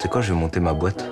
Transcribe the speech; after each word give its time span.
C'est 0.00 0.08
quoi, 0.08 0.20
je 0.20 0.32
vais 0.32 0.38
monter 0.38 0.60
ma 0.60 0.72
boîte 0.72 1.04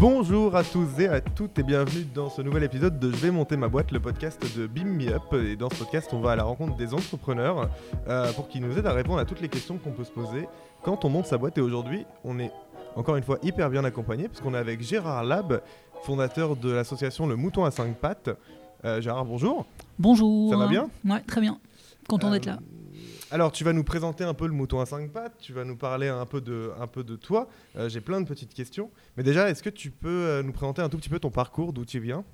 Bonjour 0.00 0.54
à 0.54 0.62
tous 0.62 1.00
et 1.00 1.08
à 1.08 1.20
toutes 1.20 1.58
et 1.58 1.64
bienvenue 1.64 2.04
dans 2.04 2.30
ce 2.30 2.40
nouvel 2.40 2.62
épisode 2.62 3.00
de 3.00 3.10
Je 3.10 3.16
vais 3.16 3.30
monter 3.32 3.56
ma 3.56 3.66
boîte, 3.66 3.90
le 3.90 3.98
podcast 3.98 4.40
de 4.56 4.68
Beam 4.68 4.94
Me 4.94 5.12
Up. 5.12 5.22
Et 5.34 5.56
dans 5.56 5.70
ce 5.70 5.76
podcast, 5.76 6.08
on 6.12 6.20
va 6.20 6.32
à 6.32 6.36
la 6.36 6.44
rencontre 6.44 6.76
des 6.76 6.94
entrepreneurs 6.94 7.68
euh, 8.06 8.32
pour 8.32 8.46
qu'ils 8.46 8.62
nous 8.62 8.78
aident 8.78 8.86
à 8.86 8.92
répondre 8.92 9.18
à 9.18 9.24
toutes 9.24 9.40
les 9.40 9.48
questions 9.48 9.76
qu'on 9.78 9.90
peut 9.90 10.04
se 10.04 10.12
poser 10.12 10.48
quand 10.82 11.04
on 11.04 11.08
monte 11.08 11.26
sa 11.26 11.36
boîte. 11.36 11.58
Et 11.58 11.60
aujourd'hui, 11.60 12.06
on 12.24 12.38
est 12.38 12.52
encore 12.96 13.16
une 13.16 13.22
fois 13.22 13.38
hyper 13.42 13.70
bien 13.70 13.84
accompagné 13.84 14.28
puisqu'on 14.28 14.54
est 14.54 14.58
avec 14.58 14.82
Gérard 14.82 15.24
Lab, 15.24 15.60
fondateur 16.04 16.56
de 16.56 16.70
l'association 16.70 17.26
Le 17.26 17.36
Mouton 17.36 17.64
à 17.64 17.70
5 17.70 17.96
pattes. 17.96 18.30
Euh, 18.84 19.00
Gérard, 19.00 19.24
bonjour. 19.24 19.66
Bonjour. 19.98 20.50
Ça 20.50 20.56
va 20.56 20.66
bien? 20.66 20.88
Ouais, 21.04 21.20
très 21.20 21.40
bien. 21.40 21.58
Content 22.08 22.30
d'être 22.30 22.46
là. 22.46 22.58
Euh, 22.60 22.98
alors, 23.30 23.50
tu 23.52 23.64
vas 23.64 23.72
nous 23.72 23.84
présenter 23.84 24.24
un 24.24 24.34
peu 24.34 24.46
le 24.46 24.52
mouton 24.52 24.80
à 24.80 24.86
5 24.86 25.10
pattes, 25.10 25.34
tu 25.40 25.52
vas 25.54 25.64
nous 25.64 25.76
parler 25.76 26.08
un 26.08 26.26
peu 26.26 26.40
de, 26.42 26.70
un 26.78 26.86
peu 26.86 27.02
de 27.02 27.16
toi. 27.16 27.48
Euh, 27.76 27.88
J'ai 27.88 28.00
plein 28.02 28.20
de 28.20 28.26
petites 28.26 28.52
questions. 28.52 28.90
Mais 29.16 29.22
déjà, 29.22 29.48
est-ce 29.48 29.62
que 29.62 29.70
tu 29.70 29.90
peux 29.90 30.42
nous 30.44 30.52
présenter 30.52 30.82
un 30.82 30.88
tout 30.90 30.98
petit 30.98 31.08
peu 31.08 31.18
ton 31.18 31.30
parcours, 31.30 31.72
d'où 31.72 31.84
tu 31.86 31.98
viens? 32.00 32.24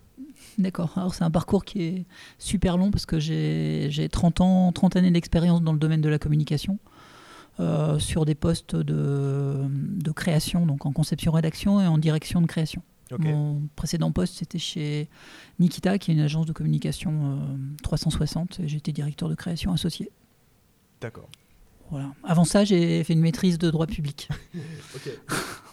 D'accord. 0.58 0.90
Alors, 0.96 1.14
c'est 1.14 1.22
un 1.22 1.30
parcours 1.30 1.64
qui 1.64 1.82
est 1.84 2.04
super 2.38 2.76
long 2.78 2.90
parce 2.90 3.06
que 3.06 3.20
j'ai 3.20 3.86
j'ai 3.90 4.08
30 4.08 4.40
ans, 4.40 4.72
30 4.72 4.96
années 4.96 5.12
d'expérience 5.12 5.62
dans 5.62 5.72
le 5.72 5.78
domaine 5.78 6.00
de 6.00 6.08
la 6.08 6.18
communication. 6.18 6.78
euh, 7.60 7.98
sur 7.98 8.24
des 8.24 8.34
postes 8.36 8.76
de, 8.76 9.64
de 9.68 10.10
création, 10.12 10.64
donc 10.64 10.86
en 10.86 10.92
conception-rédaction 10.92 11.80
et 11.80 11.86
en 11.88 11.98
direction 11.98 12.40
de 12.40 12.46
création. 12.46 12.82
Mon 13.18 13.62
précédent 13.76 14.12
poste, 14.12 14.34
c'était 14.34 14.58
chez 14.58 15.08
Nikita, 15.58 15.98
qui 15.98 16.10
est 16.10 16.14
une 16.14 16.20
agence 16.20 16.46
de 16.46 16.52
communication 16.52 17.12
euh, 17.12 17.56
360, 17.82 18.60
et 18.60 18.68
j'étais 18.68 18.92
directeur 18.92 19.28
de 19.28 19.34
création 19.34 19.72
associé. 19.72 20.10
D'accord. 21.00 21.28
Voilà. 21.90 22.12
Avant 22.22 22.44
ça, 22.44 22.64
j'ai 22.64 23.02
fait 23.04 23.14
une 23.14 23.20
maîtrise 23.20 23.58
de 23.58 23.70
droit 23.70 23.86
public. 23.86 24.28
Ok. 24.94 25.10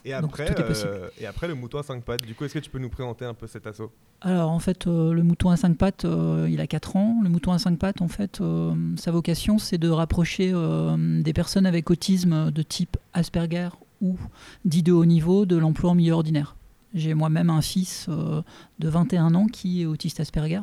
Et 0.03 0.14
après, 0.14 0.53
euh, 0.59 1.09
et 1.19 1.25
après, 1.25 1.47
le 1.47 1.55
mouton 1.55 1.80
à 1.80 1.83
5 1.83 2.03
pattes, 2.03 2.23
du 2.23 2.36
coup, 2.36 2.44
est-ce 2.45 2.53
que 2.53 2.59
tu 2.59 2.69
peux 2.69 2.77
nous 2.77 2.89
présenter 2.89 3.25
un 3.25 3.33
peu 3.33 3.47
cet 3.47 3.66
assaut? 3.66 3.92
Alors 4.22 4.52
en 4.52 4.59
fait, 4.59 4.86
euh, 4.86 5.14
le 5.14 5.23
mouton 5.23 5.49
à 5.49 5.58
cinq 5.58 5.77
pattes, 5.77 6.05
euh, 6.05 6.47
il 6.49 6.61
a 6.61 6.67
4 6.67 6.95
ans. 6.95 7.20
Le 7.23 7.30
mouton 7.30 7.52
à 7.53 7.59
cinq 7.59 7.80
pattes, 7.80 8.02
en 8.02 8.08
fait, 8.08 8.39
euh, 8.39 8.75
sa 8.97 9.11
vocation, 9.11 9.58
c'est 9.58 9.80
de 9.80 9.89
rapprocher 9.89 10.52
euh, 10.53 11.22
des 11.23 11.33
personnes 11.33 11.66
avec 11.66 11.89
autisme 11.89 12.52
de 12.52 12.61
type 12.61 12.97
Asperger 13.14 13.70
ou 14.02 14.17
dit 14.64 14.83
de 14.83 14.92
haut 14.92 15.05
niveau 15.05 15.45
de 15.45 15.55
l'emploi 15.55 15.92
en 15.92 15.95
milieu 15.95 16.14
ordinaire. 16.14 16.55
J'ai 16.96 17.14
moi-même 17.14 17.50
un 17.50 17.62
fils 17.62 18.08
euh, 18.10 18.42
de 18.80 18.88
21 18.88 19.36
ans 19.36 19.48
qui 19.48 19.82
est 19.82 19.86
autiste 19.86 20.20
Asperger. 20.22 20.62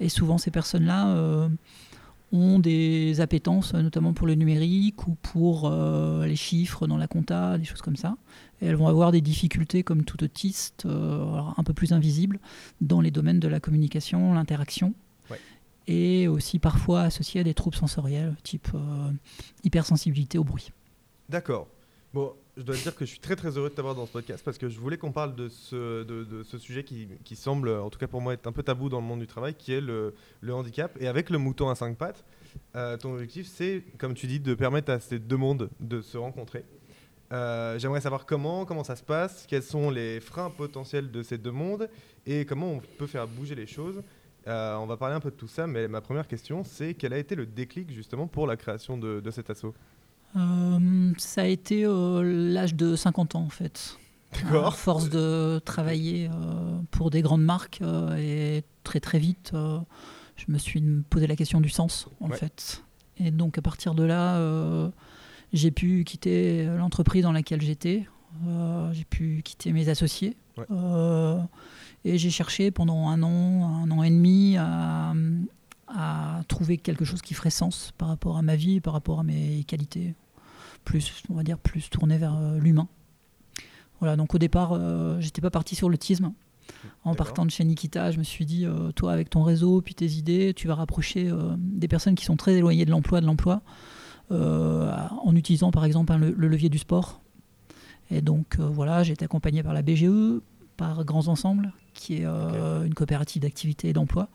Et 0.00 0.08
souvent, 0.08 0.36
ces 0.36 0.50
personnes-là 0.50 1.10
euh, 1.10 1.48
ont 2.32 2.58
des 2.58 3.20
appétences, 3.20 3.72
notamment 3.72 4.12
pour 4.12 4.26
le 4.26 4.34
numérique 4.34 5.06
ou 5.06 5.14
pour 5.14 5.70
euh, 5.70 6.26
les 6.26 6.34
chiffres 6.34 6.88
dans 6.88 6.96
la 6.96 7.06
compta, 7.06 7.56
des 7.56 7.64
choses 7.64 7.80
comme 7.80 7.94
ça. 7.94 8.16
Et 8.60 8.66
elles 8.66 8.74
vont 8.74 8.88
avoir 8.88 9.12
des 9.12 9.20
difficultés, 9.20 9.84
comme 9.84 10.04
tout 10.04 10.22
autiste, 10.24 10.86
un 10.86 11.62
peu 11.62 11.72
plus 11.72 11.92
invisibles, 11.92 12.40
dans 12.80 13.00
les 13.00 13.12
domaines 13.12 13.38
de 13.38 13.48
la 13.48 13.60
communication, 13.60 14.34
l'interaction. 14.34 14.92
Ouais. 15.30 15.38
Et 15.86 16.26
aussi 16.26 16.58
parfois 16.58 17.02
associées 17.02 17.40
à 17.40 17.44
des 17.44 17.54
troubles 17.54 17.76
sensoriels, 17.76 18.34
type 18.42 18.68
hypersensibilité 19.62 20.36
au 20.36 20.44
bruit. 20.44 20.72
D'accord. 21.28 21.68
Bon, 22.12 22.32
je 22.56 22.62
dois 22.62 22.74
te 22.74 22.82
dire 22.82 22.94
que 22.94 23.04
je 23.04 23.10
suis 23.10 23.20
très 23.20 23.36
très 23.36 23.56
heureux 23.56 23.70
de 23.70 23.74
t'avoir 23.74 23.94
dans 23.94 24.06
ce 24.06 24.12
podcast 24.12 24.44
parce 24.44 24.58
que 24.58 24.68
je 24.68 24.78
voulais 24.78 24.98
qu'on 24.98 25.12
parle 25.12 25.34
de 25.34 25.48
ce, 25.48 26.58
sujet 26.58 26.84
qui, 26.84 27.36
semble, 27.36 27.68
en 27.68 27.90
tout 27.90 27.98
cas 27.98 28.06
pour 28.06 28.20
moi, 28.20 28.34
être 28.34 28.46
un 28.46 28.52
peu 28.52 28.62
tabou 28.62 28.88
dans 28.88 29.00
le 29.00 29.06
monde 29.06 29.20
du 29.20 29.26
travail, 29.26 29.54
qui 29.54 29.72
est 29.72 29.80
le, 29.80 30.14
handicap. 30.48 30.96
Et 31.00 31.08
avec 31.08 31.30
le 31.30 31.38
mouton 31.38 31.68
à 31.68 31.74
5 31.74 31.96
pattes, 31.96 32.24
euh, 32.76 32.96
ton 32.96 33.12
objectif, 33.12 33.46
c'est, 33.46 33.84
comme 33.98 34.14
tu 34.14 34.26
dis, 34.26 34.40
de 34.40 34.54
permettre 34.54 34.92
à 34.92 35.00
ces 35.00 35.18
deux 35.18 35.36
mondes 35.36 35.70
de 35.80 36.00
se 36.00 36.18
rencontrer. 36.18 36.64
Euh, 37.32 37.78
J'aimerais 37.78 38.00
savoir 38.00 38.26
comment, 38.26 38.64
comment 38.64 38.82
ça 38.82 38.96
se 38.96 39.04
passe, 39.04 39.46
quels 39.48 39.62
sont 39.62 39.90
les 39.90 40.18
freins 40.18 40.50
potentiels 40.50 41.10
de 41.10 41.22
ces 41.22 41.38
deux 41.38 41.52
mondes 41.52 41.88
et 42.26 42.44
comment 42.44 42.72
on 42.72 42.80
peut 42.98 43.06
faire 43.06 43.28
bouger 43.28 43.54
les 43.54 43.68
choses. 43.68 44.02
Euh, 44.48 44.74
on 44.76 44.86
va 44.86 44.96
parler 44.96 45.14
un 45.14 45.20
peu 45.20 45.30
de 45.30 45.36
tout 45.36 45.46
ça, 45.46 45.66
mais 45.66 45.86
ma 45.86 46.00
première 46.00 46.26
question, 46.26 46.64
c'est 46.64 46.94
quel 46.94 47.12
a 47.12 47.18
été 47.18 47.36
le 47.36 47.46
déclic 47.46 47.92
justement 47.92 48.26
pour 48.26 48.46
la 48.46 48.56
création 48.56 48.96
de, 48.98 49.20
de 49.20 49.30
cet 49.30 49.50
assaut? 49.50 49.74
Ça 51.18 51.42
a 51.42 51.46
été 51.46 51.84
euh, 51.84 52.22
l'âge 52.52 52.74
de 52.74 52.96
50 52.96 53.34
ans, 53.34 53.42
en 53.42 53.48
fait. 53.50 53.96
D'accord. 54.44 54.66
À 54.68 54.70
force 54.70 55.10
de 55.10 55.60
travailler 55.64 56.28
euh, 56.32 56.78
pour 56.92 57.10
des 57.10 57.20
grandes 57.20 57.42
marques 57.42 57.80
euh, 57.82 58.16
et 58.16 58.62
très 58.84 59.00
très 59.00 59.18
vite, 59.18 59.50
euh, 59.54 59.78
je 60.36 60.44
me 60.48 60.56
suis 60.58 60.80
posé 61.10 61.26
la 61.26 61.34
question 61.34 61.60
du 61.60 61.68
sens 61.68 62.06
en 62.20 62.28
Ouais. 62.30 62.36
fait. 62.36 62.84
Et 63.18 63.32
donc 63.32 63.58
à 63.58 63.62
partir 63.62 63.94
de 63.94 64.04
là, 64.04 64.36
euh, 64.36 64.88
j'ai 65.52 65.72
pu 65.72 66.04
quitter 66.04 66.64
l'entreprise 66.78 67.24
dans 67.24 67.32
laquelle 67.32 67.60
j'étais, 67.60 68.06
euh, 68.46 68.92
j'ai 68.92 69.04
pu 69.04 69.42
quitter 69.44 69.72
mes 69.72 69.88
associés. 69.88 70.36
Ouais. 70.56 70.64
Euh, 70.70 71.40
et 72.04 72.16
j'ai 72.16 72.30
cherché 72.30 72.70
pendant 72.70 73.08
un 73.08 73.22
an, 73.24 73.82
un 73.84 73.90
an 73.90 74.02
et 74.04 74.10
demi 74.10 74.56
à, 74.56 75.12
à 75.94 76.42
trouver 76.48 76.78
quelque 76.78 77.04
chose 77.04 77.22
qui 77.22 77.34
ferait 77.34 77.50
sens 77.50 77.92
par 77.98 78.08
rapport 78.08 78.36
à 78.36 78.42
ma 78.42 78.56
vie, 78.56 78.80
par 78.80 78.92
rapport 78.92 79.20
à 79.20 79.24
mes 79.24 79.64
qualités, 79.64 80.14
plus, 80.84 81.22
on 81.28 81.34
va 81.34 81.42
dire, 81.42 81.58
plus 81.58 81.90
tourné 81.90 82.18
vers 82.18 82.36
euh, 82.36 82.58
l'humain. 82.58 82.88
Voilà, 84.00 84.16
donc 84.16 84.34
au 84.34 84.38
départ, 84.38 84.72
euh, 84.72 85.20
j'étais 85.20 85.42
pas 85.42 85.50
parti 85.50 85.76
sur 85.76 85.88
l'autisme. 85.88 86.32
En 87.04 87.14
partant 87.14 87.44
de 87.44 87.50
chez 87.50 87.64
Nikita, 87.64 88.10
je 88.10 88.18
me 88.18 88.22
suis 88.22 88.46
dit, 88.46 88.64
euh, 88.64 88.92
toi, 88.92 89.12
avec 89.12 89.28
ton 89.28 89.42
réseau, 89.42 89.82
puis 89.82 89.94
tes 89.94 90.06
idées, 90.12 90.54
tu 90.54 90.68
vas 90.68 90.74
rapprocher 90.74 91.28
euh, 91.28 91.54
des 91.58 91.88
personnes 91.88 92.14
qui 92.14 92.24
sont 92.24 92.36
très 92.36 92.54
éloignées 92.54 92.86
de 92.86 92.90
l'emploi, 92.90 93.20
de 93.20 93.26
l'emploi, 93.26 93.62
en 94.30 95.34
utilisant 95.34 95.72
par 95.72 95.84
exemple 95.84 96.12
un 96.12 96.18
le, 96.18 96.30
le 96.30 96.46
levier 96.46 96.68
du 96.68 96.78
sport. 96.78 97.20
Et 98.12 98.22
donc 98.22 98.60
voilà, 98.60 99.02
j'ai 99.02 99.12
été 99.12 99.24
accompagné 99.24 99.64
par 99.64 99.74
la 99.74 99.82
BGE, 99.82 100.40
par 100.76 101.04
Grands 101.04 101.26
Ensembles, 101.26 101.72
qui 101.94 102.14
est 102.14 102.24
une 102.24 102.94
coopérative 102.94 103.42
d'activité 103.42 103.88
et 103.88 103.92
d'emploi. 103.92 104.28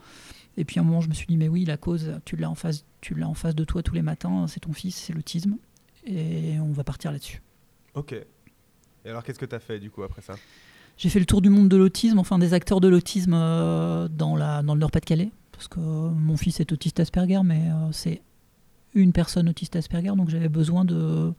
Et 0.58 0.66
puis 0.66 0.80
à 0.80 0.84
un 0.84 0.86
moment, 0.86 1.02
je 1.02 1.10
me 1.10 1.14
suis 1.14 1.28
dit, 1.28 1.38
mais 1.38 1.48
oui, 1.48 1.66
la 1.66 1.78
cause, 1.78 2.14
tu 2.24 2.36
l'as 2.36 2.50
en 2.50 2.56
face, 2.56 2.86
tu 3.02 3.14
l'as 3.14 3.28
en 3.28 3.34
face 3.34 3.56
de 3.56 3.64
toi 3.64 3.84
tous 3.84 3.94
les 3.94 4.02
matins, 4.02 4.48
c'est 4.48 4.62
ton 4.62 4.74
fils, 4.74 4.96
c'est 4.96 5.14
l'autisme, 5.14 5.58
et 6.06 6.60
on 6.60 6.72
va 6.72 6.84
partir 6.84 7.12
là-dessus. 7.12 7.42
Ok. 7.94 8.14
Et 8.14 9.10
alors, 9.10 9.24
qu'est-ce 9.24 9.40
que 9.40 9.46
tu 9.46 9.56
as 9.56 9.60
fait 9.60 9.80
du 9.80 9.92
coup 9.92 10.04
après 10.04 10.22
ça? 10.22 10.36
J'ai 10.98 11.10
fait 11.10 11.20
le 11.20 11.26
tour 11.26 11.42
du 11.42 11.50
monde 11.50 11.68
de 11.68 11.76
l'autisme, 11.76 12.20
enfin 12.20 12.40
des 12.40 12.54
acteurs 12.54 12.80
de 12.80 12.88
l'autisme 12.88 13.34
euh, 13.34 14.08
dans, 14.08 14.36
la, 14.36 14.64
dans 14.64 14.76
le 14.76 14.80
Nord-Pas-de-Calais, 14.80 15.30
parce 15.52 15.68
que 15.68 15.80
euh, 15.80 16.10
mon 16.10 16.38
fils 16.38 16.60
est 16.60 16.72
autiste 16.72 17.00
Asperger, 17.00 17.42
mais 17.44 17.70
euh, 17.70 17.92
c'est 17.92 18.22
une 18.94 19.12
personne 19.12 19.50
autiste 19.50 19.76
Asperger, 19.76 20.16
donc 20.16 20.30
j'avais 20.30 20.48
besoin 20.48 20.86
de, 20.86 21.34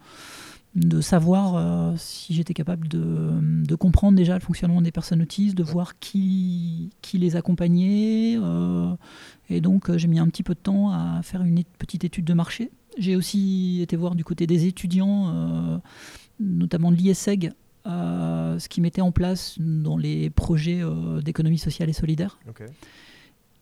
de 0.77 1.01
savoir 1.01 1.55
euh, 1.57 1.95
si 1.97 2.35
j'étais 2.35 2.53
capable 2.53 2.87
de, 2.87 3.31
de 3.67 3.75
comprendre 3.75 4.15
déjà 4.17 4.35
le 4.35 4.41
fonctionnement 4.41 4.83
des 4.83 4.93
personnes 4.93 5.23
autistes, 5.23 5.57
de 5.57 5.63
voir 5.63 5.99
qui, 5.99 6.91
qui 7.01 7.17
les 7.17 7.35
accompagnait. 7.35 8.37
euh, 8.39 8.95
et 9.49 9.63
donc 9.63 9.89
euh, 9.89 9.97
j'ai 9.97 10.07
mis 10.07 10.19
un 10.19 10.29
petit 10.29 10.43
peu 10.43 10.53
de 10.55 10.59
temps 10.61 10.91
à 10.91 11.21
faire 11.23 11.43
une 11.43 11.65
petite 11.79 12.05
étude 12.05 12.27
de 12.27 12.35
marché. 12.35 12.71
J'ai 12.99 13.17
aussi 13.17 13.81
été 13.81 13.97
voir 13.97 14.15
du 14.15 14.23
côté 14.23 14.47
des 14.47 14.67
étudiants, 14.67 15.29
euh, 15.31 15.79
notamment 16.41 16.91
de 16.93 16.97
l'ISEG, 16.97 17.53
ce 17.87 18.69
qu'ils 18.69 18.83
mettaient 18.83 19.01
en 19.01 19.13
place 19.13 19.57
dans 19.59 19.97
les 19.97 20.29
projets 20.29 20.83
d'économie 21.23 21.59
sociale 21.59 21.89
et 21.89 21.93
solidaire. 21.95 22.39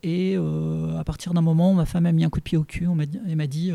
Et 0.02 0.36
à 0.36 1.04
partir 1.04 1.32
d'un 1.34 1.41
moment, 1.42 1.75
ma 1.75 1.84
femme 1.86 2.06
a 2.06 2.12
mis 2.12 2.25
un 2.25 2.31
coup 2.31 2.38
de 2.41 2.44
pied 2.44 2.58
au 2.58 2.64
cul. 2.64 2.86
On 2.86 2.94
m'a 2.94 3.06
dit- 3.06 3.19
elle 3.26 3.36
m'a 3.36 3.46
dit 3.46 3.70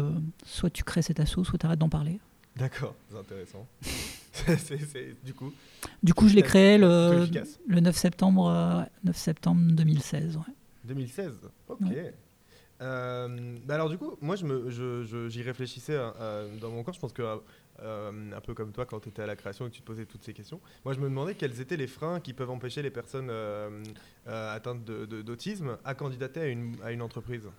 soit 0.46 0.70
tu 0.70 0.84
crées 0.84 1.02
cet 1.02 1.20
assaut, 1.20 1.44
soit 1.44 1.58
tu 1.60 1.66
arrêtes 1.66 1.80
d'en 1.80 1.90
parler. 1.90 2.20
D'accord, 2.60 2.96
c'est 3.10 3.18
intéressant. 3.18 3.66
Du 5.26 5.34
coup, 5.34 5.52
Du 6.02 6.14
coup, 6.14 6.28
je 6.30 6.36
l'ai 6.36 6.42
créé 6.44 6.78
le, 6.78 7.28
le 7.68 7.80
9 7.82 7.96
septembre, 7.96 8.48
euh, 8.50 8.82
9 9.04 9.16
septembre 9.18 9.62
2016. 9.74 10.38
ouais. 10.38 10.44
2016. 10.86 11.34
Ok. 11.68 11.80
Ouais. 11.82 12.14
Euh, 12.82 13.58
bah 13.66 13.76
alors 13.76 13.90
du 13.90 13.98
coup, 13.98 14.16
moi 14.22 14.38
je 14.38 14.46
me, 14.46 14.70
je- 14.70 15.04
je- 15.04 15.28
j'y 15.28 15.42
réfléchissais 15.42 15.96
euh, 15.96 16.10
euh, 16.22 16.58
dans 16.62 16.70
mon 16.70 16.82
corps. 16.84 16.94
Je 16.94 17.00
pense 17.02 17.12
que 17.12 17.22
euh, 17.82 18.32
un 18.34 18.40
peu 18.40 18.54
comme 18.54 18.72
toi 18.72 18.86
quand 18.86 19.02
tu 19.02 19.10
étais 19.10 19.22
à 19.22 19.26
la 19.28 19.36
création 19.36 19.68
et 19.68 19.70
que 19.70 19.76
tu 19.76 19.82
te 19.82 19.86
posais 19.86 20.06
toutes 20.06 20.24
ces 20.24 20.32
questions. 20.34 20.62
Moi 20.86 20.94
je 20.94 21.00
me 21.02 21.06
demandais 21.10 21.36
quels 21.36 21.60
étaient 21.60 21.76
les 21.76 21.88
freins 21.88 22.22
qui 22.22 22.32
peuvent 22.32 22.50
empêcher 22.50 22.82
les 22.82 22.90
personnes 22.92 23.30
atteintes 24.26 24.86
d'autisme 24.86 25.78
à 25.84 25.94
candidater 25.94 26.40
à 26.40 26.46
une, 26.48 26.76
à 26.82 26.94
une 26.94 27.02
entreprise. 27.02 27.50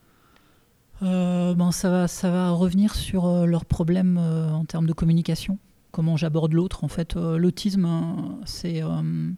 Euh, 1.02 1.54
ben, 1.54 1.72
ça, 1.72 1.90
va, 1.90 2.08
ça 2.08 2.30
va 2.30 2.50
revenir 2.50 2.94
sur 2.94 3.26
euh, 3.26 3.46
leurs 3.46 3.64
problèmes 3.64 4.18
euh, 4.18 4.50
en 4.52 4.64
termes 4.64 4.86
de 4.86 4.92
communication. 4.92 5.58
Comment 5.92 6.16
j'aborde 6.16 6.52
l'autre. 6.52 6.84
En 6.84 6.88
fait, 6.88 7.16
euh, 7.16 7.36
l'autisme, 7.36 7.84
euh, 7.84 8.42
c'est 8.44 8.82
euh, 8.82 9.30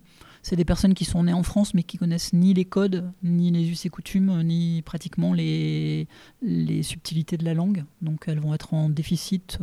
c'est 0.43 0.57
des 0.57 0.65
personnes 0.65 0.95
qui 0.95 1.05
sont 1.05 1.23
nées 1.23 1.33
en 1.33 1.45
France 1.45 1.73
mais 1.73 1.85
qui 1.85 1.99
connaissent 1.99 2.33
ni 2.33 2.53
les 2.53 2.65
codes, 2.65 3.11
ni 3.23 3.53
les 3.53 3.71
us 3.71 3.87
et 3.87 3.89
coutumes, 3.91 4.43
ni 4.43 4.83
pratiquement 4.83 5.33
les, 5.33 6.09
les 6.43 6.83
subtilités 6.83 7.37
de 7.37 7.45
la 7.45 7.55
langue. 7.55 7.85
Donc 8.03 8.25
elles 8.27 8.41
vont 8.41 8.53
être 8.53 8.75
en 8.75 8.89
déficit 8.89 9.59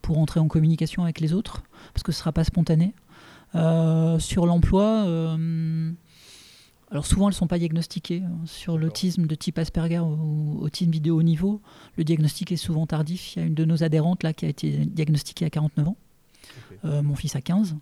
pour 0.00 0.18
entrer 0.18 0.40
en 0.40 0.48
communication 0.48 1.02
avec 1.02 1.20
les 1.20 1.34
autres 1.34 1.64
parce 1.92 2.02
que 2.02 2.12
ce 2.12 2.16
ne 2.16 2.20
sera 2.20 2.32
pas 2.32 2.44
spontané. 2.44 2.94
Sur 3.52 4.46
l'emploi, 4.46 5.36
alors 6.90 7.04
souvent, 7.04 7.26
elles 7.26 7.32
ne 7.32 7.36
sont 7.36 7.48
pas 7.48 7.58
diagnostiquées. 7.58 8.22
hein. 8.22 8.38
Sur 8.44 8.78
l'autisme 8.78 9.26
de 9.26 9.34
type 9.34 9.58
Asperger 9.58 9.98
ou 9.98 10.58
autisme 10.60 10.90
vidéo 10.90 11.18
haut 11.18 11.22
niveau, 11.22 11.60
le 11.96 12.04
diagnostic 12.04 12.52
est 12.52 12.56
souvent 12.56 12.86
tardif. 12.86 13.34
Il 13.34 13.40
y 13.40 13.42
a 13.42 13.46
une 13.46 13.54
de 13.54 13.64
nos 13.64 13.82
adhérentes 13.82 14.22
là 14.22 14.32
qui 14.32 14.46
a 14.46 14.48
été 14.48 14.86
diagnostiquée 14.86 15.44
à 15.46 15.50
49 15.50 15.88
ans. 15.88 15.96
Euh, 16.84 17.02
mon 17.02 17.16
fils 17.16 17.34
a 17.34 17.40
15. 17.40 17.76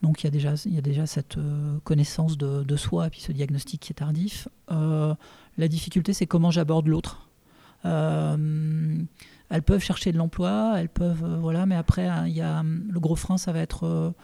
Donc 0.00 0.22
il 0.22 0.24
y 0.24 0.28
a 0.28 0.30
déjà, 0.30 0.54
il 0.64 0.74
y 0.74 0.78
a 0.78 0.80
déjà 0.80 1.06
cette 1.06 1.36
euh, 1.36 1.76
connaissance 1.84 2.38
de, 2.38 2.62
de 2.62 2.76
soi 2.76 3.08
et 3.08 3.10
puis 3.10 3.20
ce 3.20 3.32
diagnostic 3.32 3.80
qui 3.82 3.92
est 3.92 3.96
tardif. 3.96 4.48
Euh, 4.70 5.14
la 5.58 5.68
difficulté, 5.68 6.14
c'est 6.14 6.26
comment 6.26 6.50
j'aborde 6.50 6.86
l'autre. 6.86 7.28
Elles 7.84 9.62
peuvent 9.64 9.82
chercher 9.82 10.12
de 10.12 10.18
l'emploi, 10.18 10.74
elles 10.76 10.88
peuvent, 10.88 11.38
voilà, 11.40 11.64
mais 11.64 11.74
après, 11.74 12.06
hein, 12.06 12.26
il 12.26 12.34
y 12.34 12.40
a, 12.42 12.62
le 12.62 13.00
gros 13.00 13.16
frein, 13.16 13.38
ça 13.38 13.52
va 13.52 13.60
être 13.60 14.14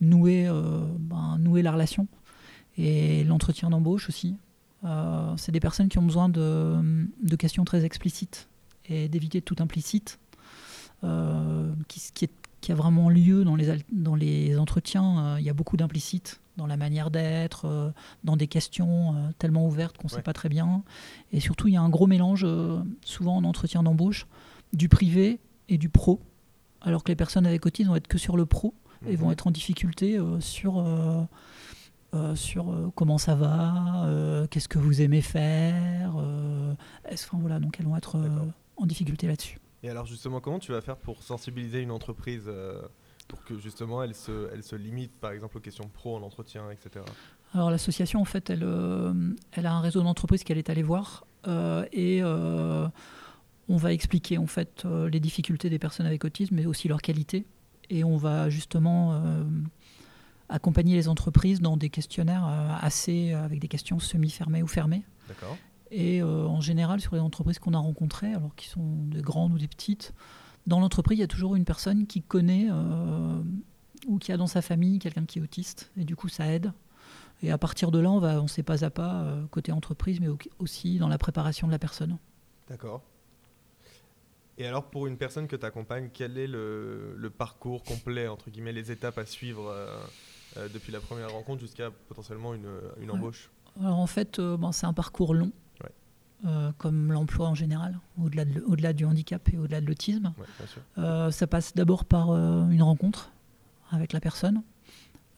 nouer, 0.00 0.50
ben, 0.98 1.38
nouer 1.38 1.62
la 1.62 1.72
relation 1.72 2.06
et 2.78 3.24
l'entretien 3.24 3.70
d'embauche 3.70 4.08
aussi. 4.08 4.36
Euh, 4.84 5.34
c'est 5.36 5.52
des 5.52 5.60
personnes 5.60 5.88
qui 5.88 5.98
ont 5.98 6.02
besoin 6.02 6.28
de, 6.28 6.76
de 7.22 7.36
questions 7.36 7.64
très 7.64 7.84
explicites 7.84 8.48
et 8.86 9.08
d'éviter 9.08 9.40
tout 9.40 9.56
implicite, 9.60 10.18
euh, 11.04 11.72
qui, 11.88 12.00
qui, 12.12 12.24
est, 12.26 12.30
qui 12.60 12.72
a 12.72 12.74
vraiment 12.74 13.08
lieu 13.08 13.44
dans 13.44 13.56
les, 13.56 13.70
al- 13.70 13.82
dans 13.92 14.14
les 14.14 14.58
entretiens. 14.58 15.18
Euh, 15.18 15.36
il 15.40 15.44
y 15.46 15.50
a 15.50 15.54
beaucoup 15.54 15.76
d'implicite 15.76 16.40
dans 16.56 16.66
la 16.66 16.76
manière 16.76 17.10
d'être, 17.10 17.64
euh, 17.64 17.90
dans 18.24 18.36
des 18.36 18.46
questions 18.46 19.14
tellement 19.38 19.66
ouvertes 19.66 19.96
qu'on 19.96 20.08
ne 20.08 20.12
Ouais. 20.12 20.16
sait 20.18 20.22
pas 20.22 20.32
très 20.34 20.48
bien. 20.48 20.82
Et 21.32 21.40
surtout, 21.40 21.68
il 21.68 21.74
y 21.74 21.76
a 21.76 21.82
un 21.82 21.88
gros 21.88 22.06
mélange, 22.06 22.46
souvent 23.04 23.36
en 23.36 23.44
entretien 23.44 23.82
d'embauche, 23.82 24.26
du 24.72 24.88
privé 24.88 25.40
et 25.68 25.78
du 25.78 25.88
pro. 25.88 26.20
Alors 26.82 27.02
que 27.04 27.08
les 27.10 27.16
personnes 27.16 27.46
avec 27.46 27.64
autisme 27.64 27.88
vont 27.88 27.96
être 27.96 28.06
que 28.06 28.18
sur 28.18 28.36
le 28.36 28.44
pro 28.44 28.74
et 29.08 29.16
vont 29.16 29.26
Mhm. 29.26 29.32
être 29.32 29.46
en 29.46 29.50
difficulté 29.50 30.18
euh, 30.18 30.38
sur, 30.40 30.78
euh, 30.78 31.22
euh, 32.14 32.34
sur 32.36 32.70
euh, 32.70 32.90
comment 32.94 33.18
ça 33.18 33.34
va, 33.34 34.04
euh, 34.06 34.46
qu'est-ce 34.48 34.68
que 34.68 34.78
vous 34.78 35.02
aimez 35.02 35.20
faire. 35.22 36.14
est-ce- 37.08 37.26
enfin, 37.26 37.38
voilà, 37.40 37.58
donc 37.60 37.76
elles 37.80 37.86
vont 37.86 37.96
être 37.96 38.16
en 38.76 38.86
difficulté 38.86 39.26
là-dessus. 39.26 39.58
Et 39.82 39.90
alors 39.90 40.06
justement, 40.06 40.40
comment 40.40 40.58
tu 40.58 40.72
vas 40.72 40.80
faire 40.80 40.96
pour 40.96 41.22
sensibiliser 41.22 41.80
une 41.80 41.90
entreprise 41.90 42.50
pour 43.28 43.42
que 43.44 43.58
justement 43.58 44.02
elle 44.02 44.14
se, 44.14 44.48
elle 44.52 44.62
se 44.62 44.76
limite 44.76 45.12
par 45.20 45.32
exemple 45.32 45.58
aux 45.58 45.60
questions 45.60 45.88
pro 45.92 46.16
en 46.16 46.22
entretien, 46.22 46.70
etc. 46.70 47.04
Alors 47.52 47.70
l'association, 47.70 48.20
en 48.20 48.24
fait, 48.24 48.48
elle, 48.50 48.66
elle 49.52 49.66
a 49.66 49.72
un 49.74 49.80
réseau 49.80 50.02
d'entreprises 50.02 50.42
qu'elle 50.44 50.58
est 50.58 50.70
allée 50.70 50.82
voir 50.82 51.24
et 51.92 52.22
on 52.24 53.76
va 53.76 53.92
expliquer 53.92 54.38
en 54.38 54.46
fait 54.46 54.84
les 54.84 55.20
difficultés 55.20 55.68
des 55.70 55.78
personnes 55.78 56.06
avec 56.06 56.24
autisme, 56.24 56.54
mais 56.56 56.66
aussi 56.66 56.88
leurs 56.88 57.02
qualités. 57.02 57.46
Et 57.90 58.02
on 58.04 58.16
va 58.16 58.48
justement 58.48 59.20
accompagner 60.48 60.94
les 60.94 61.08
entreprises 61.08 61.60
dans 61.60 61.76
des 61.76 61.90
questionnaires 61.90 62.46
euh, 62.46 62.74
assez 62.80 63.32
avec 63.32 63.58
des 63.60 63.68
questions 63.68 63.98
semi-fermées 63.98 64.62
ou 64.62 64.66
fermées. 64.66 65.02
D'accord 65.28 65.56
Et 65.90 66.20
euh, 66.22 66.46
en 66.46 66.60
général, 66.60 67.00
sur 67.00 67.14
les 67.14 67.20
entreprises 67.20 67.58
qu'on 67.58 67.74
a 67.74 67.78
rencontrées, 67.78 68.34
alors 68.34 68.54
qui 68.54 68.68
sont 68.68 69.04
des 69.06 69.22
grandes 69.22 69.52
ou 69.52 69.58
des 69.58 69.68
petites, 69.68 70.12
dans 70.66 70.80
l'entreprise, 70.80 71.18
il 71.18 71.20
y 71.20 71.24
a 71.24 71.28
toujours 71.28 71.56
une 71.56 71.64
personne 71.64 72.06
qui 72.06 72.22
connaît 72.22 72.68
euh, 72.70 73.40
ou 74.06 74.18
qui 74.18 74.32
a 74.32 74.36
dans 74.36 74.46
sa 74.46 74.62
famille 74.62 74.98
quelqu'un 74.98 75.24
qui 75.24 75.38
est 75.38 75.42
autiste. 75.42 75.90
Et 75.96 76.04
du 76.04 76.16
coup, 76.16 76.28
ça 76.28 76.46
aide. 76.52 76.72
Et 77.42 77.50
à 77.50 77.58
partir 77.58 77.90
de 77.90 77.98
là, 77.98 78.10
on 78.10 78.18
va, 78.18 78.46
sait 78.48 78.62
pas 78.62 78.84
à 78.84 78.90
pas, 78.90 79.22
euh, 79.22 79.44
côté 79.50 79.72
entreprise, 79.72 80.20
mais 80.20 80.28
au- 80.28 80.38
aussi 80.58 80.98
dans 80.98 81.08
la 81.08 81.18
préparation 81.18 81.66
de 81.66 81.72
la 81.72 81.78
personne. 81.78 82.16
D'accord. 82.68 83.02
Et 84.58 84.66
alors 84.66 84.84
pour 84.84 85.06
une 85.06 85.16
personne 85.16 85.48
que 85.48 85.56
tu 85.56 85.66
accompagnes, 85.66 86.10
quel 86.12 86.38
est 86.38 86.46
le, 86.46 87.14
le 87.16 87.30
parcours 87.30 87.82
complet, 87.82 88.28
entre 88.28 88.50
guillemets, 88.50 88.72
les 88.72 88.92
étapes 88.92 89.18
à 89.18 89.26
suivre 89.26 89.68
euh, 89.68 89.98
euh, 90.56 90.68
depuis 90.72 90.92
la 90.92 91.00
première 91.00 91.32
rencontre 91.32 91.60
jusqu'à 91.60 91.90
potentiellement 91.90 92.54
une, 92.54 93.10
embauche? 93.10 93.50
Alors 93.80 93.98
en 93.98 94.06
fait, 94.06 94.38
euh, 94.38 94.56
bon, 94.56 94.70
c'est 94.70 94.86
un 94.86 94.92
parcours 94.92 95.34
long, 95.34 95.50
Ouais. 95.82 95.90
euh, 96.46 96.70
comme 96.78 97.10
l'emploi 97.10 97.48
en 97.48 97.56
général, 97.56 97.98
au-delà 98.22 98.44
de- 98.44 98.60
au-delà 98.60 98.92
du 98.92 99.04
handicap 99.04 99.48
et 99.52 99.58
au-delà 99.58 99.80
de 99.80 99.86
l'autisme. 99.86 100.32
Ouais, 100.38 101.32
ça 101.32 101.46
passe 101.48 101.74
d'abord 101.74 102.04
par 102.04 102.30
une 102.30 102.82
rencontre 102.82 103.32
avec 103.90 104.12
la 104.12 104.20
personne 104.20 104.62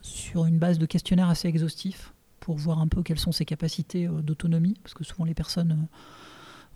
sur 0.03 0.45
une 0.45 0.59
base 0.59 0.79
de 0.79 0.85
questionnaire 0.87 1.31
assez 1.31 1.49
exhaustif 1.49 2.13
pour 2.39 2.57
voir 2.57 2.81
un 2.81 2.87
peu 2.87 3.03
quelles 3.03 3.19
sont 3.19 3.33
ses 3.33 3.47
capacités 3.47 4.07
d'autonomie, 4.07 4.77
parce 4.83 4.93
que 4.95 5.03
souvent 5.05 5.25
les 5.25 5.35
personnes 5.35 5.89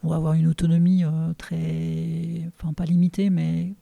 vont 0.03 0.13
avoir 0.13 0.33
une 0.33 0.47
autonomie 0.47 1.05
euh, 1.05 1.35
très, 1.35 1.57
enfin 2.63 2.73
pas 2.73 2.85
limitée, 2.85 3.31
mais 3.31 3.73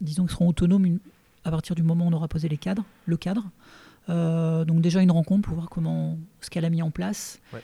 disons 0.00 0.24
qu'ils 0.24 0.32
seront 0.32 0.48
autonomes 0.48 0.86
une- 0.86 1.00
à 1.44 1.50
partir 1.50 1.74
du 1.74 1.82
moment 1.82 2.04
où 2.06 2.08
on 2.08 2.12
aura 2.12 2.28
posé 2.28 2.48
les 2.48 2.58
cadres, 2.58 2.84
le 3.06 3.16
cadre. 3.16 3.50
Euh, 4.08 4.64
donc 4.64 4.80
déjà 4.80 5.02
une 5.02 5.10
rencontre 5.10 5.42
pour 5.48 5.54
voir 5.54 5.68
comment 5.68 6.16
ce 6.40 6.48
qu'elle 6.50 6.64
a 6.64 6.70
mis 6.70 6.82
en 6.82 6.90
place. 6.90 7.40
Ouais. 7.52 7.62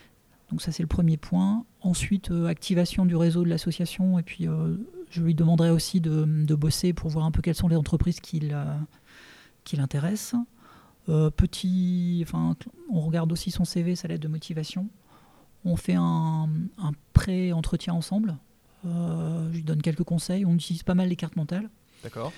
Donc 0.50 0.60
ça 0.62 0.72
c'est 0.72 0.82
le 0.82 0.86
premier 0.88 1.16
point. 1.16 1.64
Ensuite 1.80 2.30
euh, 2.30 2.46
activation 2.46 3.06
du 3.06 3.16
réseau 3.16 3.44
de 3.44 3.48
l'association 3.48 4.18
et 4.18 4.22
puis 4.22 4.46
euh, 4.46 4.76
je 5.10 5.22
lui 5.22 5.34
demanderai 5.34 5.70
aussi 5.70 6.00
de, 6.00 6.24
de 6.24 6.54
bosser 6.54 6.92
pour 6.92 7.08
voir 7.10 7.24
un 7.24 7.30
peu 7.30 7.40
quelles 7.40 7.54
sont 7.54 7.68
les 7.68 7.76
entreprises 7.76 8.20
qui, 8.20 8.40
l'intéressent. 9.72 10.36
Petit, 11.06 12.24
enfin, 12.26 12.56
on 12.90 13.00
regarde 13.00 13.30
aussi 13.30 13.50
son 13.50 13.64
CV, 13.64 13.94
sa 13.94 14.08
lettre 14.08 14.22
de 14.22 14.28
motivation. 14.28 14.88
On 15.64 15.76
fait 15.76 15.94
un, 15.96 16.48
un 16.78 16.92
pré-entretien 17.12 17.92
ensemble. 17.94 18.36
Euh, 18.86 19.48
je 19.50 19.56
lui 19.56 19.62
donne 19.64 19.80
quelques 19.82 20.04
conseils. 20.04 20.44
On 20.44 20.54
utilise 20.54 20.82
pas 20.82 20.94
mal 20.94 21.08
les 21.08 21.16
cartes 21.16 21.36
mentales. 21.36 21.68
D'accord. 22.02 22.32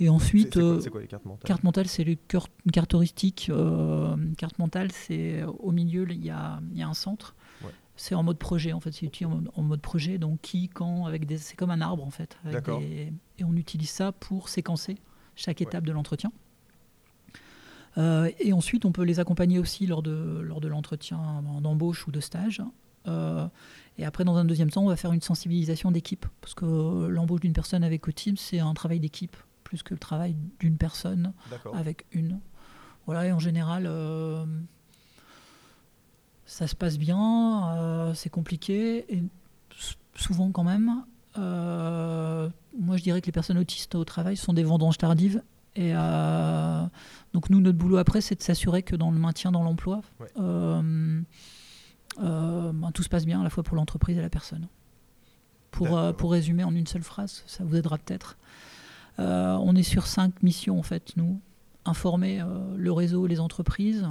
Et 0.00 0.08
ensuite, 0.08 0.54
c'est 0.54 0.60
quoi, 0.60 0.68
euh, 0.70 0.90
quoi 0.90 1.00
les 1.02 1.06
cartes 1.06 1.24
mentales 1.26 1.46
Carte 1.46 1.64
mentale, 1.64 1.86
c'est 1.86 2.02
les 2.04 2.16
cœurs- 2.16 2.48
une 2.64 2.72
carte 2.72 2.94
heuristique. 2.94 3.48
Euh, 3.50 4.16
carte 4.38 4.58
mentale, 4.58 4.90
c'est 4.90 5.42
euh, 5.42 5.46
au 5.58 5.70
milieu, 5.70 6.06
il 6.10 6.24
y 6.24 6.30
a, 6.30 6.60
y 6.74 6.82
a 6.82 6.88
un 6.88 6.94
centre. 6.94 7.34
Ouais. 7.62 7.70
C'est 7.94 8.14
en 8.14 8.22
mode 8.22 8.38
projet, 8.38 8.72
en 8.72 8.80
fait. 8.80 8.90
C'est 8.90 9.04
utilisé 9.06 9.26
en 9.54 9.62
mode, 9.62 9.80
projet. 9.82 10.16
Donc, 10.18 10.40
qui, 10.40 10.68
quand, 10.70 11.04
avec 11.06 11.26
des. 11.26 11.36
C'est 11.36 11.56
comme 11.56 11.70
un 11.70 11.80
arbre, 11.82 12.04
en 12.04 12.10
fait. 12.10 12.38
avec 12.44 12.64
des- 12.64 13.12
et 13.38 13.44
on 13.44 13.54
utilise 13.54 13.90
ça 13.90 14.12
pour 14.12 14.48
séquencer 14.48 14.96
chaque 15.36 15.60
Ouais. 15.60 15.66
étape 15.66 15.84
de 15.84 15.92
l'entretien. 15.92 16.32
Euh, 17.98 18.30
et 18.40 18.54
ensuite, 18.54 18.86
on 18.86 18.92
peut 18.92 19.02
les 19.04 19.20
accompagner 19.20 19.58
aussi 19.58 19.86
lors 19.86 20.02
de, 20.02 20.40
lors 20.42 20.60
de 20.62 20.68
l'entretien 20.68 21.42
d'embauche 21.60 22.06
ou 22.06 22.10
de 22.10 22.20
stage. 22.20 22.62
Euh, 23.08 23.46
et 23.98 24.04
après, 24.04 24.24
dans 24.24 24.36
un 24.36 24.44
deuxième 24.44 24.70
temps, 24.70 24.84
on 24.84 24.88
va 24.88 24.96
faire 24.96 25.12
une 25.12 25.20
sensibilisation 25.20 25.90
d'équipe. 25.90 26.26
Parce 26.40 26.54
que 26.54 27.06
l'embauche 27.06 27.40
d'une 27.40 27.52
personne 27.52 27.84
avec 27.84 28.06
autisme, 28.08 28.36
c'est 28.36 28.60
un 28.60 28.72
travail 28.74 29.00
d'équipe, 29.00 29.36
plus 29.64 29.82
que 29.82 29.94
le 29.94 30.00
travail 30.00 30.36
d'une 30.60 30.76
personne 30.76 31.32
avec 31.74 32.06
une. 32.12 32.40
Voilà, 33.06 33.26
et 33.26 33.32
en 33.32 33.38
général, 33.38 33.84
euh, 33.86 34.44
ça 36.46 36.66
se 36.66 36.74
passe 36.74 36.98
bien, 36.98 37.74
euh, 37.76 38.14
c'est 38.14 38.30
compliqué, 38.30 39.04
et 39.14 39.22
souvent 40.14 40.50
quand 40.50 40.64
même. 40.64 41.04
euh, 41.38 42.48
moi, 42.78 42.96
je 42.96 43.02
dirais 43.02 43.20
que 43.20 43.26
les 43.26 43.32
personnes 43.32 43.58
autistes 43.58 43.94
au 43.94 44.04
travail 44.04 44.36
sont 44.36 44.52
des 44.52 44.62
vendanges 44.64 44.98
tardives. 44.98 45.42
Et 45.74 45.92
donc, 47.32 47.48
nous, 47.50 47.60
notre 47.60 47.78
boulot 47.78 47.96
après, 47.96 48.20
c'est 48.20 48.34
de 48.34 48.42
s'assurer 48.42 48.82
que 48.82 48.94
dans 48.96 49.10
le 49.10 49.18
maintien 49.18 49.50
dans 49.52 49.62
l'emploi, 49.62 50.02
Ouais. 50.20 50.28
Euh, 52.20 52.72
ben, 52.72 52.90
tout 52.92 53.02
se 53.02 53.08
passe 53.08 53.24
bien 53.24 53.40
à 53.40 53.44
la 53.44 53.50
fois 53.50 53.62
pour 53.62 53.76
l'entreprise 53.76 54.18
et 54.18 54.22
la 54.22 54.30
personne. 54.30 54.68
Pour, 55.70 55.96
euh, 55.96 56.12
pour 56.12 56.32
résumer 56.32 56.64
en 56.64 56.74
une 56.74 56.86
seule 56.86 57.02
phrase, 57.02 57.42
ça 57.46 57.64
vous 57.64 57.76
aidera 57.76 57.98
peut-être. 57.98 58.36
Euh, 59.18 59.56
on 59.60 59.74
est 59.74 59.82
sur 59.82 60.06
cinq 60.06 60.42
missions 60.42 60.78
en 60.78 60.82
fait, 60.82 61.16
nous. 61.16 61.40
Informer 61.84 62.40
le 62.76 62.92
réseau, 62.92 63.26
les 63.26 63.40
entreprises. 63.40 64.06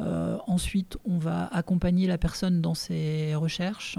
Ensuite, 0.00 0.98
on 1.04 1.18
va 1.18 1.46
accompagner 1.46 2.08
la 2.08 2.18
personne 2.18 2.60
dans 2.60 2.74
ses 2.74 3.36
recherches. 3.36 3.98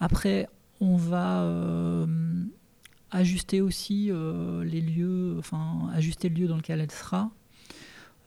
Après, 0.00 0.48
on 0.82 0.96
va 0.96 1.42
euh, 1.42 2.06
ajuster 3.12 3.60
aussi 3.60 4.08
euh, 4.10 4.64
les 4.64 4.80
lieux, 4.80 5.36
enfin 5.38 5.88
ajuster 5.94 6.28
le 6.28 6.34
lieu 6.34 6.48
dans 6.48 6.56
lequel 6.56 6.80
elle 6.80 6.90
sera. 6.90 7.30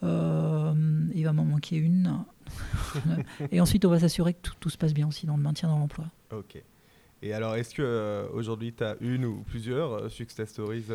Euh, 0.06 0.74
il 1.14 1.24
va 1.24 1.34
m'en 1.34 1.46
manquer 1.46 1.78
une. 1.78 2.24
Et 3.52 3.60
ensuite, 3.60 3.86
on 3.86 3.90
va 3.90 4.00
s'assurer 4.00 4.34
que 4.34 4.42
tout, 4.42 4.54
tout 4.60 4.70
se 4.70 4.78
passe 4.78 4.94
bien 4.94 5.08
aussi 5.08 5.26
dans 5.26 5.38
le 5.38 5.44
maintien 5.44 5.70
dans 5.70 5.80
l'emploi. 5.80 6.06
Ok. 6.32 6.62
Et 7.22 7.34
alors, 7.34 7.56
est-ce 7.56 7.74
que 7.74 7.82
euh, 7.82 8.28
aujourd'hui 8.34 8.74
tu 8.74 8.84
as 8.84 8.96
une 9.02 9.26
ou 9.26 9.44
plusieurs 9.48 9.94
euh, 9.94 10.10
success 10.10 10.50
stories 10.50 10.86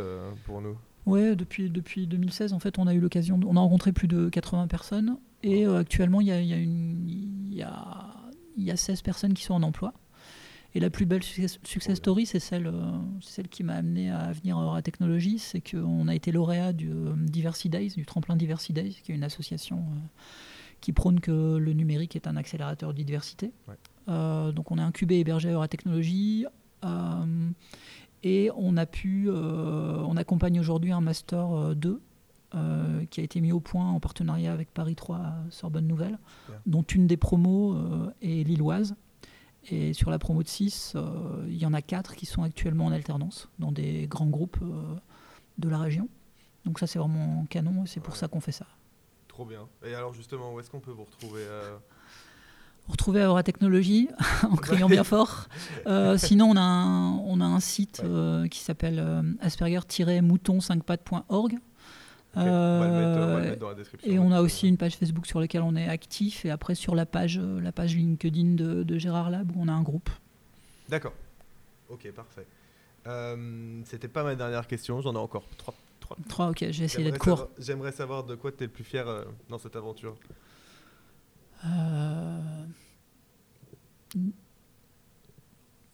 pour 0.44 0.60
nous? 0.60 0.76
Ouais, 1.06 1.34
depuis, 1.34 1.70
depuis 1.70 2.06
2016, 2.06 2.52
en 2.52 2.58
fait, 2.58 2.78
on 2.78 2.86
a 2.86 2.94
eu 2.94 3.00
l'occasion, 3.00 3.40
on 3.46 3.56
a 3.56 3.60
rencontré 3.60 3.92
plus 3.92 4.06
de 4.06 4.28
80 4.28 4.66
personnes 4.68 5.16
et 5.42 5.66
euh, 5.66 5.78
actuellement, 5.78 6.20
il 6.20 6.26
y 6.26 6.32
a, 6.32 6.40
y, 6.40 6.52
a 6.52 6.58
y, 6.58 7.62
a, 7.62 8.14
y 8.56 8.70
a 8.70 8.76
16 8.76 9.02
personnes 9.02 9.34
qui 9.34 9.44
sont 9.44 9.54
en 9.54 9.62
emploi. 9.62 9.94
Et 10.74 10.80
la 10.80 10.90
plus 10.90 11.04
belle 11.06 11.22
success, 11.22 11.58
success 11.64 11.98
story, 11.98 12.26
c'est 12.26 12.38
celle, 12.38 12.68
euh, 12.68 12.98
celle 13.20 13.48
qui 13.48 13.64
m'a 13.64 13.74
amené 13.74 14.10
à 14.10 14.30
venir 14.32 14.56
à 14.56 14.64
Aura 14.64 14.82
Technologies, 14.82 15.38
c'est 15.40 15.60
qu'on 15.60 16.06
a 16.06 16.14
été 16.14 16.30
lauréat 16.30 16.72
du 16.72 16.90
euh, 16.90 17.12
Diversity 17.16 17.68
Days, 17.68 17.94
du 17.96 18.06
tremplin 18.06 18.36
Diversity 18.36 18.72
Days, 18.72 18.96
qui 19.02 19.10
est 19.10 19.14
une 19.14 19.24
association 19.24 19.78
euh, 19.78 19.98
qui 20.80 20.92
prône 20.92 21.20
que 21.20 21.56
le 21.56 21.72
numérique 21.72 22.16
est 22.16 22.26
un 22.26 22.36
accélérateur 22.36 22.94
de 22.94 23.02
diversité. 23.02 23.52
Ouais. 23.68 23.74
Euh, 24.08 24.52
donc 24.52 24.70
on 24.70 24.78
est 24.78 24.82
incubé 24.82 25.18
hébergé 25.18 25.50
à 25.50 25.68
euh, 26.82 27.50
et 28.22 28.50
on 28.56 28.76
a 28.76 28.86
pu, 28.86 29.28
euh, 29.28 30.02
on 30.06 30.16
accompagne 30.16 30.60
aujourd'hui 30.60 30.92
un 30.92 31.00
master 31.00 31.52
euh, 31.52 31.74
2 31.74 32.00
euh, 32.54 33.04
qui 33.06 33.20
a 33.20 33.22
été 33.22 33.40
mis 33.40 33.52
au 33.52 33.60
point 33.60 33.88
en 33.88 34.00
partenariat 34.00 34.52
avec 34.52 34.72
Paris 34.72 34.96
3 34.96 35.34
Sorbonne 35.50 35.86
Nouvelle, 35.86 36.18
dont 36.66 36.82
une 36.82 37.06
des 37.06 37.16
promos 37.16 37.74
euh, 37.74 38.12
est 38.22 38.46
lilloise. 38.46 38.96
Et 39.68 39.92
sur 39.92 40.10
la 40.10 40.18
promo 40.18 40.42
de 40.42 40.48
6, 40.48 40.94
euh, 40.96 41.44
il 41.46 41.58
y 41.58 41.66
en 41.66 41.74
a 41.74 41.82
4 41.82 42.16
qui 42.16 42.24
sont 42.26 42.42
actuellement 42.42 42.86
en 42.86 42.92
alternance 42.92 43.48
dans 43.58 43.70
des 43.72 44.06
grands 44.06 44.26
groupes 44.26 44.56
euh, 44.62 44.94
de 45.58 45.68
la 45.68 45.78
région. 45.78 46.08
Donc 46.64 46.78
ça, 46.78 46.86
c'est 46.86 46.98
vraiment 46.98 47.44
canon 47.50 47.84
et 47.84 47.86
c'est 47.86 48.00
pour 48.00 48.16
ça 48.16 48.28
qu'on 48.28 48.40
fait 48.40 48.52
ça. 48.52 48.64
Trop 49.28 49.44
bien. 49.44 49.68
Et 49.84 49.94
alors 49.94 50.14
justement, 50.14 50.54
où 50.54 50.60
est-ce 50.60 50.70
qu'on 50.70 50.80
peut 50.80 50.92
vous 50.92 51.04
retrouver 51.04 51.42
euh... 51.42 51.76
Vous 52.86 52.92
retrouvez 52.92 53.20
à 53.22 53.30
Aura 53.30 53.42
en 54.50 54.56
criant 54.56 54.88
bien 54.88 55.04
fort. 55.04 55.48
Euh, 55.86 56.16
sinon, 56.18 56.50
on 56.50 56.56
a 56.56 56.60
un, 56.60 57.18
on 57.18 57.40
a 57.40 57.44
un 57.44 57.60
site 57.60 58.02
qui 58.50 58.60
s'appelle 58.60 59.36
asperger-mouton5pattes.org 59.40 61.58
et 62.36 64.18
on 64.18 64.30
a 64.30 64.40
aussi 64.40 64.68
une 64.68 64.76
page 64.76 64.96
Facebook 64.96 65.26
sur 65.26 65.40
laquelle 65.40 65.62
on 65.62 65.74
est 65.74 65.88
actif, 65.88 66.44
et 66.44 66.50
après 66.50 66.74
sur 66.74 66.94
la 66.94 67.04
page, 67.04 67.38
euh, 67.38 67.60
la 67.60 67.72
page 67.72 67.96
LinkedIn 67.96 68.54
de, 68.54 68.98
Gérard 68.98 69.30
Lab 69.30 69.50
où 69.56 69.60
on 69.60 69.68
a 69.68 69.72
un 69.72 69.82
groupe. 69.82 70.10
D'accord. 70.88 71.12
Ok, 71.88 72.10
parfait. 72.12 72.46
Euh, 73.06 73.80
C'était 73.84 74.08
pas 74.08 74.22
ma 74.22 74.36
dernière 74.36 74.66
question, 74.68 75.00
j'en 75.00 75.14
ai 75.14 75.18
encore 75.18 75.44
trois. 75.56 75.74
Trois, 75.98 76.16
trois 76.28 76.50
ok, 76.50 76.66
j'ai 76.70 76.84
essayé 76.84 77.10
d'être 77.10 77.18
court. 77.18 77.48
J'aimerais 77.58 77.92
savoir 77.92 78.24
de 78.24 78.36
quoi 78.36 78.52
tu 78.52 78.62
es 78.62 78.66
le 78.66 78.72
plus 78.72 78.84
fier 78.84 79.08
euh, 79.08 79.24
dans 79.48 79.58
cette 79.58 79.74
aventure. 79.74 80.16
Euh, 81.64 82.64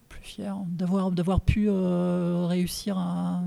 plus 0.09 0.23
fier 0.23 0.57
d'avoir 0.69 1.41
pu 1.41 1.71
réussir 1.71 2.99
à 2.99 3.43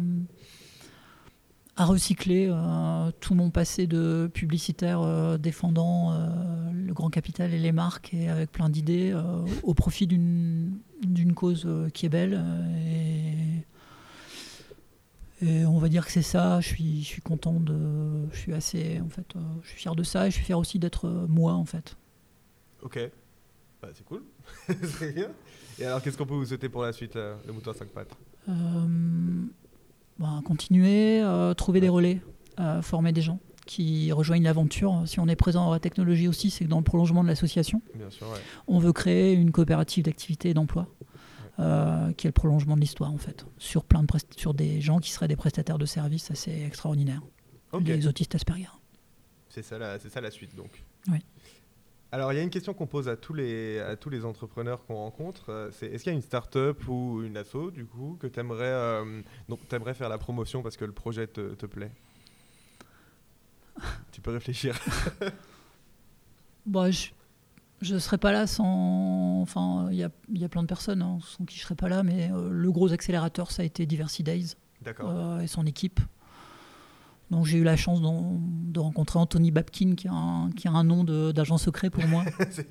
à 1.79 1.85
recycler 1.85 2.47
euh, 2.49 3.11
tout 3.19 3.33
mon 3.33 3.49
passé 3.49 3.87
de 3.87 4.29
publicitaire 4.33 5.01
euh, 5.01 5.37
défendant 5.37 6.11
euh, 6.11 6.27
le 6.73 6.93
grand 6.93 7.09
capital 7.09 7.53
et 7.53 7.57
les 7.57 7.71
marques 7.71 8.13
et 8.13 8.29
avec 8.29 8.51
plein 8.51 8.69
d'idées 8.69 9.15
au 9.63 9.73
profit 9.73 10.05
d'une 10.05 11.33
cause 11.35 11.67
qui 11.93 12.05
est 12.05 12.09
belle 12.09 12.43
et, 15.41 15.45
et 15.45 15.65
on 15.65 15.79
va 15.79 15.87
dire 15.87 16.05
que 16.05 16.11
c'est 16.11 16.21
ça 16.21 16.59
je 16.59 16.67
suis 16.67 17.01
je 17.01 17.07
suis 17.07 17.21
content 17.21 17.59
de 17.59 18.27
je 18.33 18.37
suis 18.37 18.53
assez 18.53 18.99
en 18.99 19.09
fait 19.09 19.33
je 19.63 19.69
suis 19.69 19.77
fier 19.77 19.95
de 19.95 20.03
ça 20.03 20.27
et 20.27 20.31
je 20.31 20.35
suis 20.35 20.45
fier 20.45 20.59
aussi 20.59 20.79
d'être 20.79 21.07
moi 21.27 21.53
en 21.53 21.65
fait 21.65 21.95
Ok. 22.81 22.99
Bah, 23.81 23.89
c'est 23.93 24.05
cool. 24.05 24.23
c'est 24.67 25.13
bien. 25.13 25.29
Et 25.79 25.85
alors, 25.85 26.01
qu'est-ce 26.01 26.17
qu'on 26.17 26.25
peut 26.25 26.33
vous 26.33 26.45
souhaiter 26.45 26.69
pour 26.69 26.83
la 26.83 26.93
suite, 26.93 27.15
là, 27.15 27.37
le 27.45 27.53
mouton 27.53 27.71
à 27.71 27.73
5 27.73 27.89
pattes? 27.89 28.15
Ben, 30.19 30.41
continuer, 30.45 31.21
euh, 31.21 31.53
trouver 31.53 31.79
des 31.79 31.89
relais, 31.89 32.21
euh, 32.59 32.81
former 32.81 33.11
des 33.13 33.21
gens 33.21 33.39
qui 33.65 34.11
rejoignent 34.11 34.43
l'aventure. 34.43 35.03
Si 35.05 35.19
on 35.19 35.27
est 35.27 35.35
présent 35.35 35.65
dans 35.65 35.71
la 35.71 35.79
technologie 35.79 36.27
aussi, 36.27 36.49
c'est 36.49 36.65
que 36.65 36.69
dans 36.69 36.79
le 36.79 36.83
prolongement 36.83 37.23
de 37.23 37.29
l'association, 37.29 37.81
ouais. 37.95 38.07
on 38.67 38.79
veut 38.79 38.91
créer 38.93 39.33
une 39.33 39.51
coopérative 39.51 40.03
d'activité 40.05 40.49
et 40.49 40.53
d'emploi. 40.53 40.87
euh, 41.59 42.13
qui 42.13 42.25
est 42.25 42.29
le 42.29 42.33
prolongement 42.33 42.75
de 42.77 42.79
l'histoire 42.79 43.11
en 43.11 43.17
fait, 43.17 43.45
sur 43.57 43.83
plein 43.83 44.01
de 44.01 44.07
sur 44.37 44.53
des 44.53 44.79
gens 44.79 44.99
qui 44.99 45.11
seraient 45.11 45.27
des 45.27 45.35
prestataires 45.35 45.77
de 45.77 45.85
services 45.85 46.31
assez 46.31 46.63
extraordinaires, 46.65 47.21
Ok. 47.73 47.83
les 47.85 48.07
autistes 48.07 48.33
Asperger. 48.33 48.69
C'est 49.49 49.61
ça, 49.61 49.77
la- 49.77 49.99
c'est 49.99 50.07
ça 50.07 50.21
la 50.21 50.31
suite 50.31 50.55
donc. 50.55 50.85
Oui. 51.09 51.17
Alors 52.11 52.33
il 52.33 52.37
y 52.37 52.39
a 52.39 52.43
une 52.43 52.49
question 52.49 52.73
qu'on 52.73 52.87
pose 52.87 53.07
à 53.07 53.15
tous 53.15 53.33
les, 53.33 53.79
à 53.79 53.95
tous 53.95 54.09
les 54.09 54.25
entrepreneurs 54.25 54.83
qu'on 54.85 54.95
rencontre. 54.95 55.49
euh, 55.49 55.69
C'est 55.71 55.87
est-ce 55.87 56.03
qu'il 56.03 56.11
y 56.11 56.15
a 56.15 56.17
une 56.17 56.23
start-up 56.23 56.87
ou 56.87 57.21
une 57.23 57.37
asso 57.37 57.69
du 57.71 57.85
coup 57.85 58.17
que 58.19 58.25
tu 58.27 58.39
aimerais, 58.39 59.03
aimerais 59.71 59.93
faire 59.93 60.09
la 60.09 60.17
promotion 60.17 60.63
parce 60.63 60.75
que 60.77 60.85
le 60.85 60.91
projet 60.91 61.27
te, 61.27 61.53
te 61.53 61.65
plaît? 61.67 61.91
Tu 64.11 64.21
peux 64.21 64.31
réfléchir. 64.31 64.77
Bah, 66.65 66.91
je 66.91 67.07
je 67.81 67.97
serais 67.97 68.17
pas 68.17 68.33
là 68.33 68.45
sans. 68.45 69.41
Enfin, 69.41 69.87
il 69.91 69.97
y 69.97 70.03
a, 70.03 70.11
il 70.29 70.39
y 70.41 70.43
a 70.43 70.49
plein 70.49 70.61
de 70.61 70.67
personnes 70.67 71.01
hein, 71.01 71.17
sans 71.23 71.45
qui 71.45 71.57
je 71.57 71.63
serais 71.63 71.75
pas 71.75 71.87
là, 71.87 72.03
mais 72.03 72.29
euh, 72.31 72.49
le 72.51 72.71
gros 72.71 72.91
accélérateur, 72.91 73.51
ça 73.51 73.61
a 73.61 73.65
été 73.65 73.85
Diversity 73.85 74.23
Days. 74.23 74.55
D'accord. 74.81 75.09
euh, 75.09 75.39
et 75.39 75.47
son 75.47 75.65
équipe. 75.65 75.99
Donc 77.31 77.45
j'ai 77.45 77.59
eu 77.59 77.63
la 77.63 77.75
chance 77.75 78.01
de 78.01 78.79
rencontrer 78.79 79.19
Anthony 79.19 79.51
Babkin, 79.51 79.95
qui 79.95 80.07
a 80.07 80.13
un, 80.13 80.51
qui 80.51 80.67
a 80.67 80.71
un 80.71 80.83
nom 80.83 81.03
d'agent 81.03 81.57
secret 81.57 81.89
pour 81.89 82.05
moi, 82.07 82.23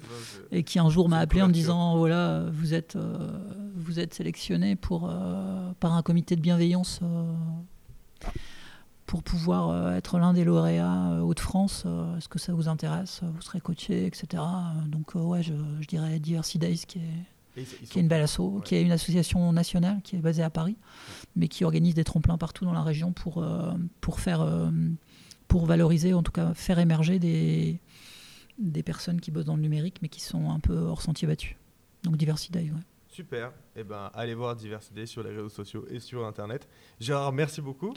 et 0.51 0.65
qui 0.65 0.79
un 0.79 0.91
jour 0.91 1.09
m'a 1.09 1.19
appelé 1.19 1.43
en 1.43 1.49
me 1.49 1.53
disant 1.53 1.97
voilà, 1.97 2.45
vous 2.53 2.75
êtes, 2.75 2.97
euh, 2.97 3.39
vous 3.77 4.01
êtes 4.01 4.15
sélectionné 4.15 4.75
pour, 4.75 5.09
euh, 5.09 5.71
par 5.79 5.95
un 5.95 6.03
comité 6.03 6.35
de 6.35 6.41
bienveillance 6.41 7.01
euh, 7.03 7.33
pour 9.07 9.23
pouvoir 9.23 9.95
être 9.95 10.19
l'un 10.19 10.33
des 10.33 10.45
lauréats 10.45 11.23
Hauts-de-France. 11.23 11.87
Est-ce 12.19 12.29
que 12.29 12.39
ça 12.39 12.53
vous 12.53 12.69
intéresse? 12.69 13.21
Vous 13.23 13.41
serez 13.41 13.61
coaché, 13.61 14.07
etc. 14.07 14.43
Donc 14.87 15.15
ouais, 15.15 15.43
je, 15.43 15.55
je 15.81 15.87
dirais 15.87 16.19
Diversity 16.19 16.59
Days 16.59 16.83
qui 16.87 16.99
est, 16.99 17.25
qui 17.65 17.99
est 17.99 18.03
une 18.03 18.09
belle 18.09 18.23
asso, 18.23 18.41
Ouais. 18.41 18.61
qui 18.65 18.75
est 18.75 18.83
une 18.83 18.93
association 18.93 19.53
nationale 19.53 20.01
qui 20.03 20.17
est 20.17 20.21
basée 20.21 20.43
à 20.43 20.51
Paris, 20.51 20.77
mais 21.37 21.49
qui 21.49 21.65
organise 21.65 21.95
des 21.95 22.05
tremplins 22.05 22.39
partout 22.39 22.65
dans 22.65 22.73
la 22.73 22.83
région 22.83 23.13
pour, 23.13 23.43
euh, 23.43 23.73
pour 24.01 24.21
faire 24.21 24.41
euh, 24.43 24.71
pour 25.49 25.65
valoriser, 25.67 26.13
en 26.15 26.23
tout 26.23 26.33
cas 26.33 26.53
faire 26.55 26.79
émerger 26.79 27.19
des, 27.19 27.81
des 28.59 28.83
personnes 28.83 29.21
qui 29.21 29.31
bossent 29.31 29.47
dans 29.47 29.57
le 29.57 29.63
numérique, 29.63 29.97
mais 30.03 30.09
qui 30.09 30.21
sont 30.21 30.51
un 30.51 30.61
peu 30.61 30.77
hors 30.77 31.01
sentier 31.03 31.27
battu. 31.27 31.57
Donc 32.05 32.17
Diversity 32.17 32.53
Day, 32.53 32.61
ouais. 32.65 32.81
Super. 33.09 33.53
Et 33.75 33.83
ben 33.83 34.11
allez 34.15 34.35
voir 34.35 34.55
Diversité 34.55 35.07
sur 35.07 35.23
les 35.23 35.31
réseaux 35.31 35.49
sociaux 35.49 35.85
et 35.91 35.99
sur 36.01 36.25
internet. 36.27 36.69
Gérard, 37.01 37.33
merci 37.33 37.61
beaucoup. 37.61 37.95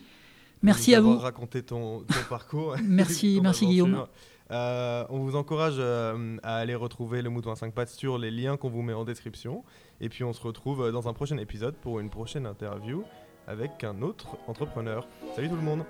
Merci 0.63 0.93
à 0.95 1.01
vous. 1.01 1.17
raconté 1.17 1.63
ton, 1.63 2.01
ton 2.01 2.23
parcours. 2.29 2.75
Merci, 2.83 3.35
ton 3.37 3.41
merci, 3.43 3.65
aventure. 3.65 3.67
Guillaume. 3.85 4.07
Euh, 4.51 5.05
on 5.09 5.19
vous 5.19 5.35
encourage 5.35 5.75
euh, 5.79 6.37
à 6.43 6.57
aller 6.57 6.75
retrouver 6.75 7.21
le 7.21 7.29
mouton 7.29 7.51
à 7.51 7.55
5 7.55 7.73
pattes 7.73 7.89
sur 7.89 8.17
les 8.17 8.31
liens 8.31 8.57
qu'on 8.57 8.69
vous 8.69 8.81
met 8.81 8.93
en 8.93 9.05
description. 9.05 9.63
Et 10.01 10.09
puis 10.09 10.23
on 10.23 10.33
se 10.33 10.41
retrouve 10.41 10.83
euh, 10.83 10.91
dans 10.91 11.07
un 11.07 11.13
prochain 11.13 11.37
épisode 11.37 11.75
pour 11.75 11.99
une 11.99 12.09
prochaine 12.09 12.45
interview 12.45 13.03
avec 13.47 13.83
un 13.83 14.01
autre 14.01 14.37
entrepreneur. 14.47 15.07
Salut 15.35 15.49
tout 15.49 15.55
le 15.55 15.61
monde 15.61 15.83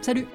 Salut 0.00 0.26